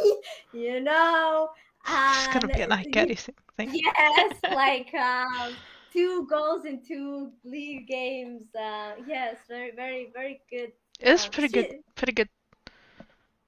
[0.52, 1.48] you know.
[1.86, 3.16] it's gonna be a um, night thing.
[3.56, 3.70] thing.
[3.72, 5.54] Yes, like um,
[5.96, 8.54] two goals in two league games.
[8.54, 10.72] Uh, yes, very, very, very good.
[11.00, 11.68] It's uh, pretty good.
[11.96, 12.28] Pretty good.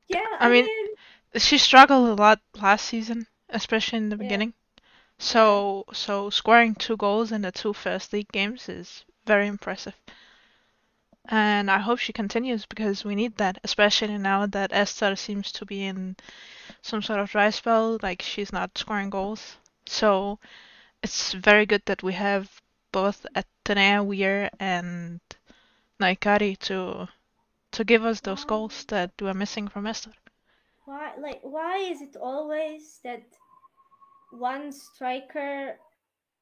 [0.08, 0.96] Yeah, I I, mean- mean,
[1.36, 4.18] She struggled a lot last season, especially in the Yeah.
[4.18, 4.54] beginning.
[5.18, 9.94] So so scoring two goals in the two first league games is very impressive.
[11.28, 15.64] And I hope she continues because we need that, especially now that Esther seems to
[15.64, 16.16] be in
[16.82, 19.58] some sort of dry spell, like she's not scoring goals.
[19.86, 20.38] So
[21.02, 22.60] it's very good that we have
[22.92, 25.20] both Athenea Weir and
[26.00, 27.08] Nahikari to
[27.72, 30.12] to give us those goals that we're missing from Esther.
[30.86, 33.22] why, like, why is it always that
[34.30, 35.76] one striker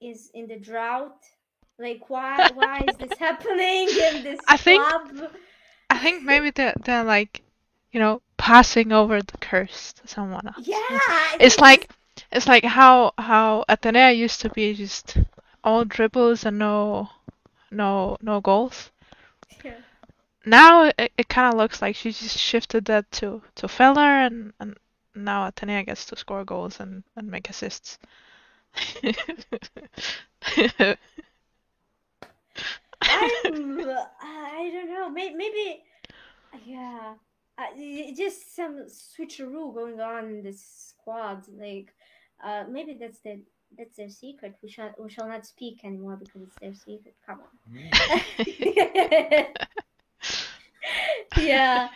[0.00, 1.18] is in the drought?
[1.78, 4.82] Like, why, why is this happening in this I think-
[5.90, 7.42] I think maybe they're they're like,
[7.92, 10.66] you know, passing over the curse to someone else.
[10.66, 10.78] Yeah,
[11.40, 11.90] It's like
[12.32, 15.16] it's like how how Athenea used to be just
[15.64, 17.10] all dribbles and no
[17.70, 18.90] no no goals.
[19.64, 19.80] Yeah.
[20.44, 24.52] Now it, it kind of looks like she just shifted that to to Feller and
[24.60, 24.76] and
[25.14, 27.98] now Athenea gets to score goals and and make assists.
[33.02, 33.80] I'm,
[34.20, 35.10] I don't know.
[35.10, 35.82] Maybe, maybe
[36.64, 37.14] yeah.
[37.58, 37.64] Uh,
[38.14, 41.44] just some switcheroo going on in this squad.
[41.58, 41.94] Like,
[42.42, 43.40] uh, maybe that's the
[43.76, 44.56] that's their secret.
[44.62, 47.14] We shall we shall not speak anymore because it's their secret.
[47.26, 47.48] Come on.
[51.42, 51.88] yeah.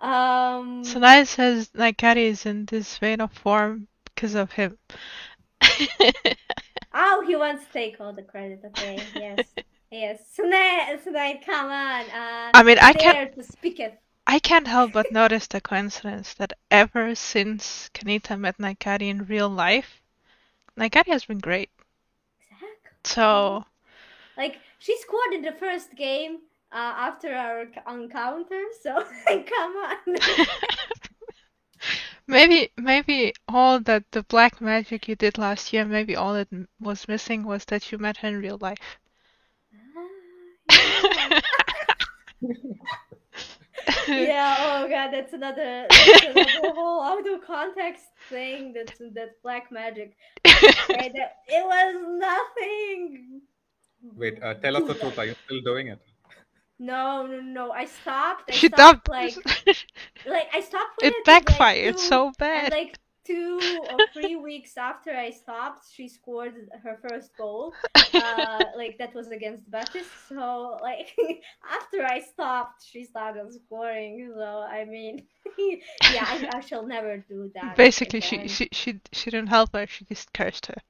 [0.00, 0.84] Um.
[0.84, 4.78] Sonai says Nahikari is in this vein of form because of him.
[7.00, 8.60] Oh, he wants to take all the credit.
[8.64, 8.98] Okay.
[9.14, 9.46] Yes.
[9.90, 10.22] yes.
[10.36, 12.04] Sunay, Sunay, come on.
[12.06, 14.00] Uh, I mean, I can't to speak it.
[14.28, 19.48] I can't help but notice the coincidence that ever since Kanita met Nahikari in real
[19.48, 20.00] life,
[20.76, 21.70] Nahikari has been great.
[22.40, 22.90] Exactly.
[23.04, 23.64] So
[24.36, 26.38] Like she scored in the first game
[26.72, 28.62] uh, after our encounter.
[28.82, 30.16] So come on.
[32.28, 36.48] maybe maybe all that the black magic you did last year, maybe all that
[36.80, 38.98] was missing was that you met her in real life.
[42.40, 42.52] yeah.
[44.08, 44.56] yeah.
[44.60, 48.72] Oh god, that's another, that's another whole out of context thing.
[48.72, 50.16] That's that black magic.
[50.90, 53.42] Okay, that, it was nothing.
[54.16, 55.18] Wait, uh, tell us the truth.
[55.18, 56.00] Are you still doing it?
[56.78, 57.70] No, no, no.
[57.72, 58.50] I stopped.
[58.50, 59.08] I she stopped, dubbed.
[59.08, 59.36] like
[60.26, 61.02] like I stopped.
[61.02, 62.72] it and, like, backfired two- so And bad.
[62.72, 67.78] like two or three weeks after I stopped, she scored her first goal.
[68.14, 70.08] Uh, like that was against Betis.
[70.28, 71.16] So like
[71.78, 74.32] after I stopped, she started scoring.
[74.34, 75.24] So I mean,
[75.58, 77.76] yeah, I, I shall never do that.
[77.76, 78.48] Basically, she, again.
[78.48, 79.86] she she she didn't help her.
[79.86, 80.80] She just cursed her.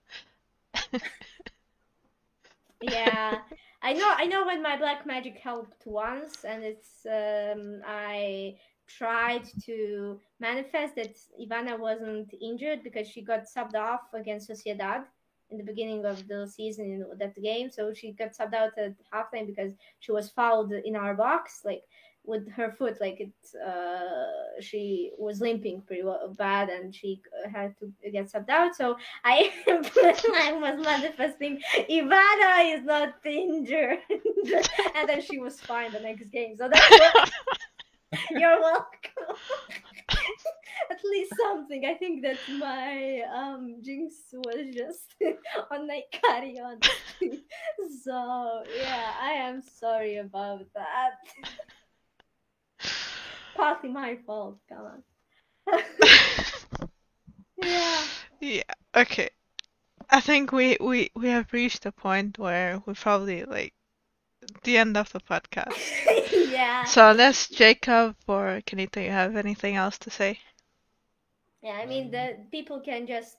[2.81, 3.38] yeah
[3.83, 8.55] i know i know when my black magic helped once and it's um i
[8.88, 15.05] tried to manifest that ivana wasn't injured because she got subbed off against sociedad
[15.51, 17.70] in the beginning of the season in that game.
[17.70, 21.83] So she got subbed out at halftime because she was fouled in our box like
[22.24, 23.33] with her foot like it
[23.66, 28.77] uh she was limping pretty well, bad and she had to get subbed out.
[28.77, 34.01] So I, I was manifesting Ivana is not injured,
[34.94, 36.55] and then she was fine the next game.
[36.57, 37.33] So that's what,
[38.31, 39.37] you're welcome.
[40.90, 41.85] At least something.
[41.85, 45.14] I think that my um jinx was just
[45.71, 46.81] on my carry on.
[48.03, 51.18] so yeah, I am sorry about that.
[53.55, 54.59] Partly my fault.
[54.68, 55.03] Come on.
[57.62, 58.03] yeah.
[58.40, 58.62] Yeah.
[58.97, 59.31] Okay.
[60.09, 63.75] I think we we we have reached a point where we probably like
[64.65, 65.77] the end of the podcast.
[66.51, 66.85] yeah.
[66.85, 70.39] So unless Jacob or Kanita, you have anything else to say?
[71.62, 73.37] Yeah, I mean the people can just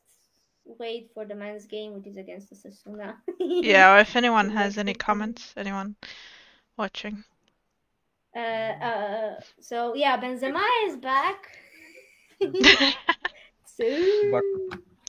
[0.65, 3.15] wait for the men's game, which is against Osasuna.
[3.39, 5.95] Yeah, or if anyone has any comments, anyone
[6.77, 7.23] watching.
[8.35, 11.47] Uh, uh, so yeah, Benzema is back.
[13.65, 14.43] so But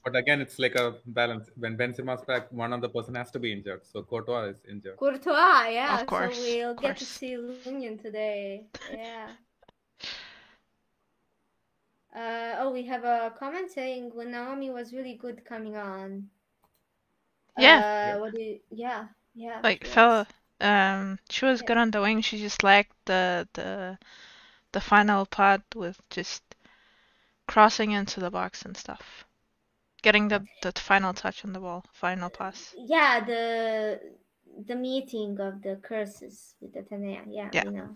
[0.05, 1.51] but again, it's like a balance.
[1.57, 3.83] When Benzema's back, one other person has to be injured.
[3.87, 4.99] So Courtois is injured.
[4.99, 5.95] Courtois, yeah.
[5.95, 7.07] Of course, so we'll of get to course.
[7.07, 8.67] see Lunin today.
[8.91, 9.33] Yeah.
[12.15, 16.31] Uh, oh, we have a comment saying when Naomi was really good coming on.
[17.57, 17.87] Yeah.
[18.17, 19.63] Uh, what do you, yeah, yeah.
[19.63, 20.27] like she fell was.
[20.61, 21.67] um she was Yeah.
[21.67, 23.99] good on the wing she just lacked the the
[24.73, 26.43] the final part with just
[27.47, 29.27] crossing into the box and stuff
[30.01, 34.01] getting the the final touch on the ball final pass Yeah, the
[34.67, 37.23] the meeting of the curses with the Tanea.
[37.29, 37.63] Yeah, Yeah.
[37.63, 37.95] we know.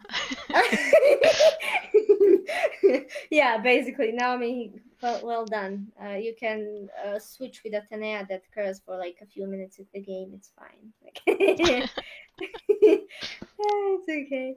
[3.31, 5.89] yeah, basically, Naomi, well, well done.
[6.03, 9.87] Uh, you can uh, switch with Athenea that curse for like a few minutes of
[9.93, 10.33] the game.
[10.35, 10.93] It's fine.
[11.03, 11.93] Like, it's
[14.09, 14.57] okay.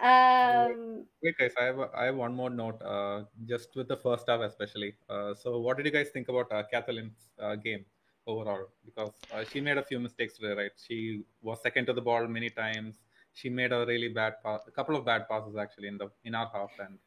[0.00, 2.80] Um, Wait, guys, I have a, I have one more note.
[2.82, 4.94] Uh, just with the first half, especially.
[5.08, 7.84] Uh, so, what did you guys think about uh, Kathleen's uh, game
[8.26, 8.66] overall?
[8.84, 10.70] Because uh, she made a few mistakes today, right?
[10.76, 13.00] She was second to the ball many times.
[13.32, 16.34] She made a really bad pass, a couple of bad passes actually in the in
[16.34, 16.98] our half, and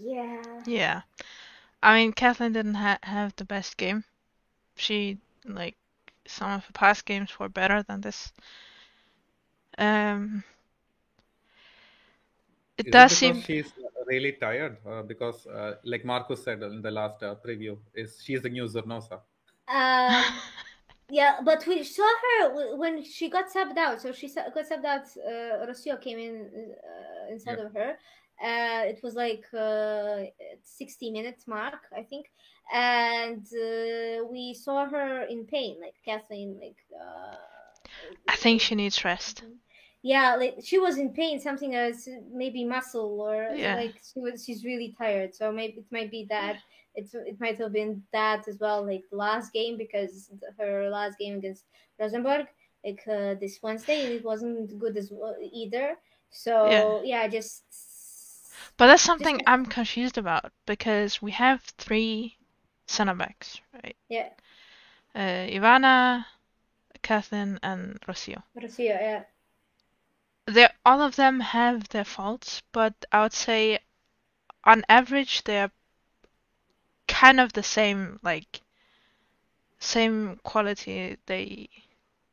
[0.00, 0.64] yeah.
[0.64, 1.02] yeah
[1.82, 4.04] i mean kathleen didn't ha- have the best game
[4.76, 5.76] she like
[6.26, 8.32] some of her past games were better than this
[9.78, 10.44] um
[12.78, 13.72] it is does it seem she's
[14.06, 14.78] really tired?
[14.86, 18.64] Uh, because, uh, like Marcus said in the last uh, preview, is she's the new
[18.64, 19.20] Zornoza.
[19.68, 20.24] Um,
[21.10, 24.00] yeah, but we saw her when she got subbed out.
[24.00, 25.06] So she got subbed out.
[25.16, 27.96] Uh, Rocio came in uh, instead of her.
[28.42, 30.24] Uh, it was like uh,
[30.62, 32.26] 60 minutes mark, I think,
[32.72, 36.76] and uh, we saw her in pain, like Kathleen, like.
[36.92, 37.36] Uh,
[38.28, 39.44] i think she needs rest
[40.04, 43.74] yeah, like she was in pain, something as maybe muscle or Yeah.
[43.74, 44.44] like she was.
[44.44, 46.58] She's really tired, so maybe it might be that.
[46.94, 51.18] It's it might have been that as well, like the last game because her last
[51.18, 51.64] game against
[52.00, 52.46] Rosenborg,
[52.84, 55.96] like uh, this Wednesday, it wasn't good as well either.
[56.30, 56.86] So Yeah.
[57.04, 57.64] yeah, just
[58.76, 62.38] But that's something I'm confused about because we have three
[62.86, 63.96] center backs, right?
[64.08, 64.30] yeah,
[65.14, 66.26] Uh, Ivana,
[67.02, 68.42] Kathleen, and Rocio.
[68.56, 69.24] Rocio, yeah,
[70.84, 73.78] all of them have their faults, but I would say,
[74.64, 75.70] on average, they're
[77.08, 78.60] kind of the same, like
[79.78, 81.16] same quality.
[81.26, 81.68] They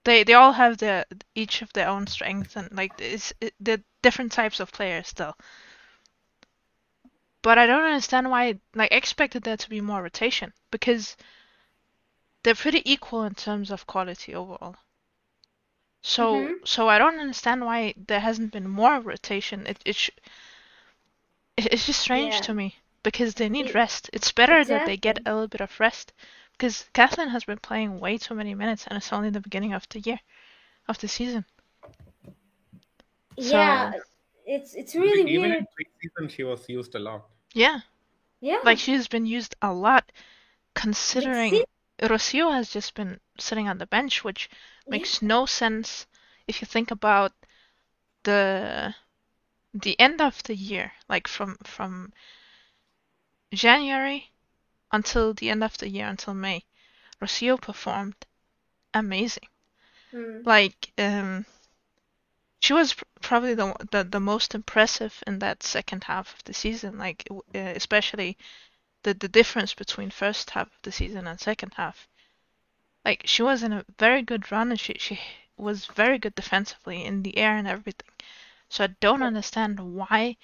[0.04, 1.06] they they all have their
[1.36, 5.36] each of their own strengths and like it's it, they're different types of players still.
[7.42, 11.18] But I don't understand why like I expected there to be more rotation because
[12.44, 14.76] they're pretty equal in terms of quality overall.
[16.04, 16.68] So Mhm.
[16.68, 19.68] so I don't understand why there hasn't been more rotation.
[19.68, 20.10] It it sh-
[21.58, 22.42] it- it's just strange Yeah.
[22.42, 24.10] to me because they need It- rest.
[24.14, 26.12] It's better that they get a little bit of rest
[26.54, 29.88] because Kathleen has been playing way too many minutes and it's only the beginning of
[29.90, 30.20] the year
[30.88, 31.46] of the season.
[33.38, 33.92] yeah.
[33.92, 34.00] So-
[34.46, 35.60] It's it's really Even weird.
[35.60, 37.30] in preseason, she was used a lot.
[37.54, 37.82] Yeah,
[38.42, 40.12] Yeah, like she's been used a lot
[40.74, 41.66] considering see-
[42.02, 44.50] Rocio has just been sitting on the bench, which
[44.88, 46.08] makes no sense
[46.48, 47.32] if you think about
[48.24, 48.96] the
[49.74, 52.12] the end of the year, like from from
[53.54, 54.32] January
[54.92, 56.66] until the end of the year until May.
[57.22, 58.26] Rocio performed
[58.94, 59.48] amazing.
[60.12, 60.46] Mm.
[60.46, 61.46] Like um
[62.60, 66.54] she was pr- probably the, the the most impressive in that second half of the
[66.54, 68.38] season, like uh, especially
[69.04, 72.08] the the difference between first half of the season and second half.
[73.06, 75.20] Like she was in a very good run and she she
[75.58, 78.10] was very good defensively in the air and everything.
[78.70, 80.38] So I don't understand why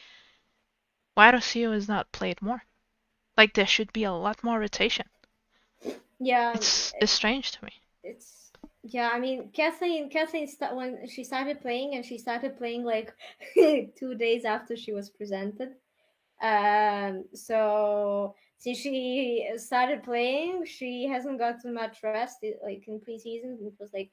[1.16, 2.64] why Rocio is not played more.
[3.38, 5.08] Like there should be a lot more rotation.
[6.20, 7.82] Yeah, It's it's strange to me.
[8.03, 8.51] it's
[8.84, 13.14] yeah i mean kathleen kathleen sta- when she started playing and she started playing like
[13.97, 15.70] two days after she was presented
[16.41, 20.66] um so since she started playing.
[20.66, 23.58] She hasn't gotten much rest like in preseason.
[23.66, 24.12] It was like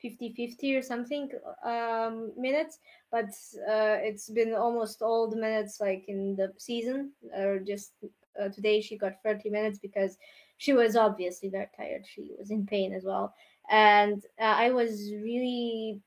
[0.00, 1.30] 50 50 or something
[1.64, 2.78] um minutes.
[3.10, 3.30] But
[3.68, 7.92] uh it's been almost all the minutes like in the season or just
[8.40, 10.16] uh, today she got 30 minutes because
[10.56, 12.04] she was obviously very tired.
[12.06, 13.34] She was in pain as well.
[13.70, 16.00] And uh, I was really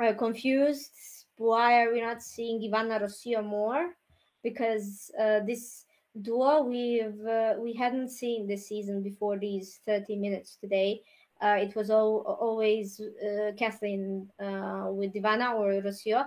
[0.00, 0.92] uh, confused.
[1.36, 3.94] Why are we not seeing Ivana Rocio more?
[4.42, 5.84] Because uh, this
[6.20, 11.00] duo we've uh, we hadn't seen this season before these 30 minutes today.
[11.40, 16.26] Uh, it was all, always uh, Kathleen uh, with Divana or Rocio,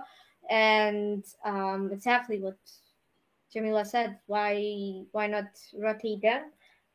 [0.50, 2.58] and um, exactly what
[3.52, 4.18] Jamila said.
[4.26, 5.46] Why why not
[5.78, 6.50] rotate them?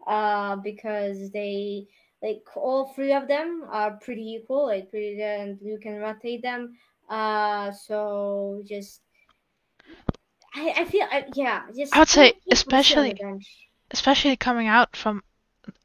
[0.06, 1.88] Uh, because they
[2.22, 6.76] like all three of them are pretty equal, like pretty, and you can rotate them.
[7.10, 9.02] Uh, so just
[10.54, 11.64] I, I feel I, yeah.
[11.76, 13.46] Just I would say keep Rocio on the especially-
[13.92, 15.24] especially coming out from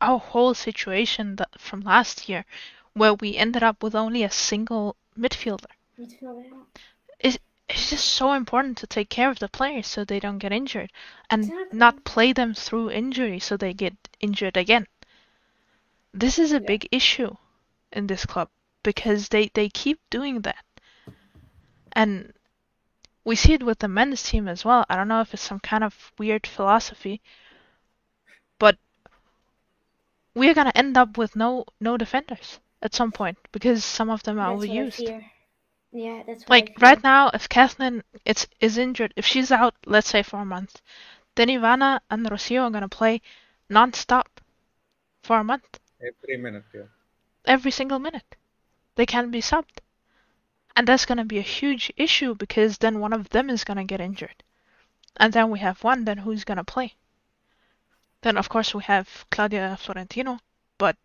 [0.01, 2.45] our whole situation that, from last year,
[2.95, 5.71] where we ended up with only a single midfielder.
[5.99, 6.64] Midfielder.
[7.69, 10.93] It's just so important to take care of the players so they don't get injured
[11.29, 11.79] and Exactly.
[11.79, 14.87] not play them through injury so they get injured again.
[16.14, 16.67] This is a Yeah.
[16.67, 17.35] big issue
[17.93, 18.51] in this club
[18.85, 20.64] because they, they keep doing that.
[21.93, 22.33] And
[23.27, 24.87] we see it with the men's team as well.
[24.89, 27.20] I don't know if it's some kind of weird philosophy,
[28.59, 28.79] but
[30.35, 34.39] we're gonna end up with no no defenders at some point because some of them
[34.39, 35.24] are That's overused.
[35.93, 40.09] Yeah, that's what Like right now, if Kathleen it's is injured, if she's out, let's
[40.09, 40.81] say for a month,
[41.35, 43.22] then Ivana and Rocio are gonna play
[43.68, 44.41] non-stop
[45.24, 46.89] for a month, Every minute, yeah.
[47.45, 48.37] every single minute.
[48.95, 49.79] They can't be subbed,
[50.77, 54.01] and that's gonna be a huge issue because then one of them is gonna get
[54.01, 54.45] injured,
[55.16, 56.05] and then we have one.
[56.05, 56.95] Then who's gonna play?
[58.22, 60.39] Then of course we have Claudia Florentino,
[60.79, 60.97] but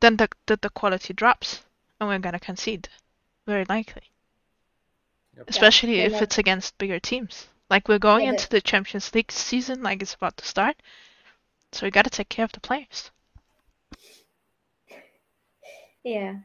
[0.00, 1.62] then the the, the quality drops,
[2.00, 2.88] and we're gonna concede,
[3.46, 4.02] very likely.
[5.36, 5.48] Yep.
[5.48, 7.48] especially Yeah, if like- it's against bigger teams.
[7.70, 10.76] Like we're going Yeah, into the Champions League season, like it's about to start,
[11.72, 13.10] so we got to take care of the players.
[16.04, 16.40] Yeah.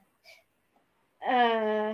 [1.26, 1.94] Uh,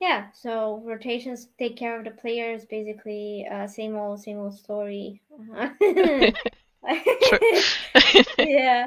[0.00, 0.26] yeah.
[0.32, 2.64] So rotations take care of the players.
[2.64, 5.20] Basically, uh, same old, same old story.
[5.32, 5.70] Uh-huh.
[8.38, 8.86] yeah.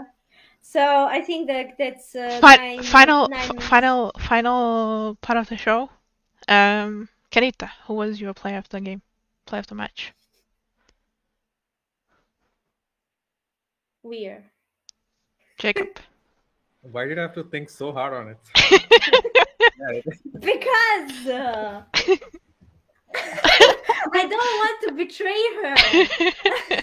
[0.62, 5.50] So I think that that's uh, Fi- nine, final, nine f- final, final part of
[5.50, 5.90] the show.
[6.48, 9.02] Um, Kenita, who was your player of the game,
[9.46, 10.14] player of the match?
[14.04, 14.44] Weird.
[15.58, 16.00] Jacob.
[16.82, 18.38] Why did I have to think so hard on it?
[20.40, 21.82] Because uh,
[23.16, 25.76] I don't want to betray her.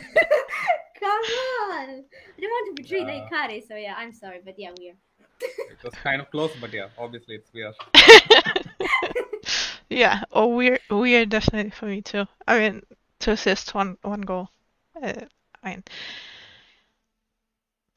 [1.00, 1.24] Come
[1.70, 2.04] on.
[2.04, 3.28] I don't want to betray Yeah.
[3.30, 4.96] Nahikari, so yeah, I'm sorry, but yeah, weird.
[5.40, 7.74] it was kind of close, but yeah, obviously it's weird.
[9.90, 12.24] yeah, or weird, weird, definitely for me too.
[12.48, 12.82] I mean,
[13.20, 14.48] two assists, one, one goal.
[15.00, 15.12] Uh,
[15.62, 15.84] I mean,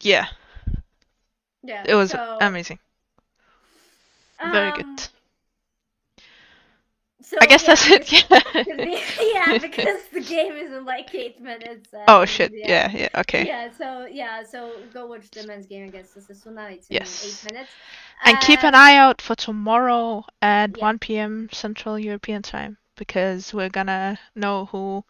[0.02, 0.28] yeah,
[1.64, 1.84] Yeah.
[1.86, 2.80] it was so, amazing,
[4.44, 5.10] very um, good.
[7.22, 8.12] So, I guess yeah, that's it.
[8.12, 8.64] Yeah.
[9.34, 11.94] yeah, because the game is in like eight minutes.
[11.94, 12.54] uh, Oh shit!
[12.54, 13.10] Yeah, yeah.
[13.16, 13.46] Okay.
[13.46, 16.72] Yeah, so yeah, so go watch the men's game against Osasuna.
[16.72, 17.22] It's in Yes.
[17.22, 17.72] eight minutes.
[18.26, 20.84] And keep an eye out for tomorrow at Yeah.
[20.84, 21.50] 1 p.m.
[21.52, 25.04] Central European Time because we're gonna know who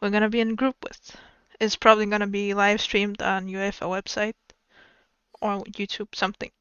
[0.00, 1.16] we're gonna be in group with.
[1.60, 4.34] It's probably gonna be live streamed on UEFA website
[5.44, 6.52] or YouTube something.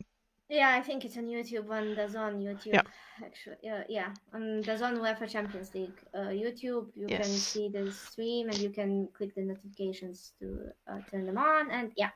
[0.49, 2.81] Yeah, I think it's on YouTube on the Zone YouTube.
[2.81, 2.83] Yeah.
[3.23, 7.91] Actually, yeah, yeah, on the Zone UEFA Champions League uh, YouTube, you can see the
[7.91, 11.71] stream and you can click the notifications to uh, turn them on.
[11.71, 12.11] And yeah,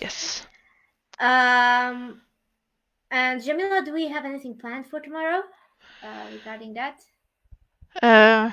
[0.00, 0.46] Yes.
[1.20, 2.22] um,
[3.10, 5.42] and Jamila, do we have anything planned for tomorrow
[6.02, 7.00] uh, regarding that?
[8.02, 8.50] Uh,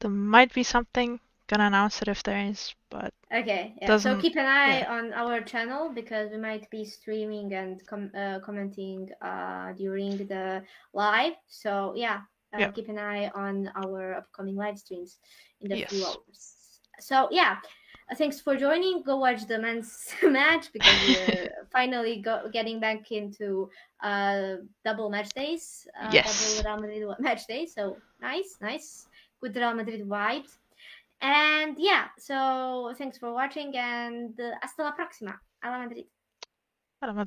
[0.00, 1.20] there might be something.
[1.48, 3.86] Gonna announce it if there is, but Okay, yeah.
[3.86, 4.92] Doesn't- so keep an eye yeah.
[4.92, 10.62] on our channel because we might be streaming and com- uh, commenting uh, during the
[10.92, 11.32] live.
[11.46, 12.20] So yeah,
[12.52, 12.70] uh, Yeah.
[12.72, 15.18] keep an eye on our upcoming live streams
[15.60, 16.80] in the few hours.
[17.00, 17.56] So yeah,
[18.10, 19.02] uh, thanks for joining.
[19.02, 23.70] Go watch the men's match because we're finally go- getting back into
[24.02, 25.86] uh, double match days.
[25.98, 26.28] Uh, Yes.
[26.28, 27.72] Double Real Madrid match days.
[27.72, 29.08] So nice, nice.
[29.40, 30.58] Good Real Madrid vibes.
[31.20, 35.40] And yeah, so thanks for watching and uh, hasta la próxima.
[35.62, 36.06] A la Madrid.
[37.02, 37.24] I don't know.